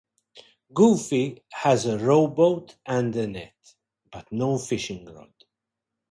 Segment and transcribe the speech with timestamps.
[0.73, 3.75] Goofy has a row boat and a net,
[4.11, 5.31] but no fishing rod.